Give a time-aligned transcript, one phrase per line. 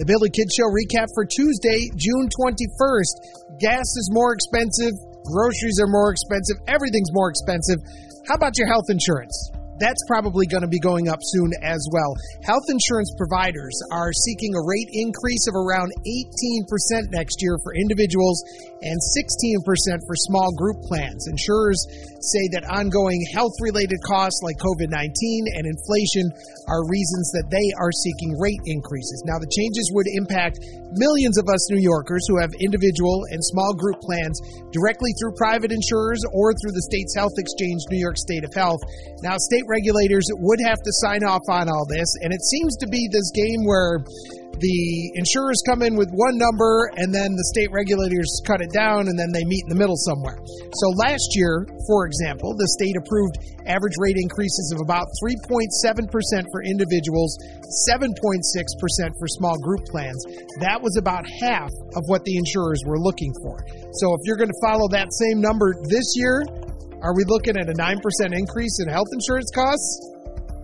[0.00, 3.60] The Billy Kidd Show recap for Tuesday, June 21st.
[3.60, 7.76] Gas is more expensive, groceries are more expensive, everything's more expensive.
[8.24, 9.36] How about your health insurance?
[9.80, 12.12] That's probably going to be going up soon as well.
[12.44, 18.42] Health insurance providers are seeking a rate increase of around 18% next year for individuals
[18.82, 19.62] and 16%
[20.06, 21.26] for small group plans.
[21.30, 21.78] Insurers
[22.18, 25.10] say that ongoing health related costs like COVID 19
[25.58, 26.26] and inflation
[26.66, 29.22] are reasons that they are seeking rate increases.
[29.26, 30.58] Now, the changes would impact
[30.94, 34.38] millions of us New Yorkers who have individual and small group plans
[34.70, 38.82] directly through private insurers or through the state's health exchange, New York State of Health.
[39.22, 42.86] Now, state regulators would have to sign off on all this, and it seems to
[42.88, 44.04] be this game where
[44.62, 49.10] the insurers come in with one number and then the state regulators cut it down
[49.10, 50.38] and then they meet in the middle somewhere.
[50.78, 55.66] So last year, for example, the state approved average rate increases of about 3.7%
[56.54, 57.34] for individuals,
[57.90, 58.38] 7.6%
[59.18, 60.22] for small group plans.
[60.62, 63.58] That was about half of what the insurers were looking for.
[63.98, 66.46] So if you're going to follow that same number this year,
[67.02, 67.98] are we looking at a 9%
[68.30, 69.90] increase in health insurance costs?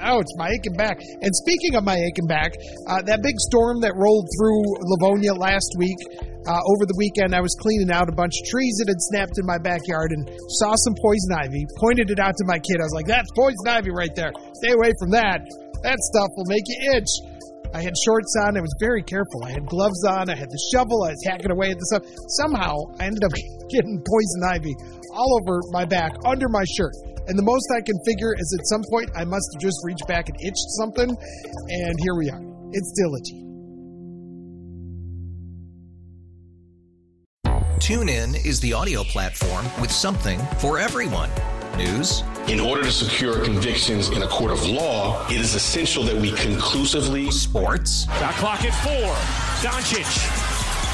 [0.00, 0.98] Ouch, my aching back.
[0.98, 2.56] And speaking of my aching back,
[2.88, 6.00] uh, that big storm that rolled through Livonia last week,
[6.42, 9.38] uh, over the weekend, I was cleaning out a bunch of trees that had snapped
[9.38, 10.26] in my backyard and
[10.58, 11.62] saw some poison ivy.
[11.78, 12.82] Pointed it out to my kid.
[12.82, 14.34] I was like, that's poison ivy right there.
[14.58, 15.46] Stay away from that.
[15.86, 17.12] That stuff will make you itch.
[17.74, 18.58] I had shorts on.
[18.58, 19.44] I was very careful.
[19.46, 20.28] I had gloves on.
[20.28, 21.04] I had the shovel.
[21.06, 22.04] I was hacking away at the stuff.
[22.42, 23.32] Somehow, I ended up
[23.70, 24.74] getting poison ivy
[25.12, 26.92] all over my back, under my shirt.
[27.28, 30.06] And the most I can figure is at some point I must have just reached
[30.08, 32.42] back and itched something, and here we are.
[32.72, 33.42] It's Diligent.
[37.82, 41.30] TuneIn is the audio platform with something for everyone.
[41.76, 42.22] News.
[42.48, 46.32] In order to secure convictions in a court of law, it is essential that we
[46.32, 47.30] conclusively.
[47.30, 48.06] Sports.
[48.06, 49.14] Got clock at four.
[49.68, 50.41] Doncic.